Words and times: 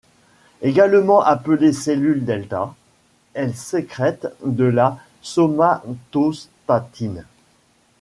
Également 0.63 1.21
appelées 1.23 1.73
cellules 1.73 2.25
Delta, 2.25 2.73
elles 3.35 3.53
sécrètent 3.53 4.35
de 4.43 4.63
la 4.63 4.97
somatostatine. 5.21 7.23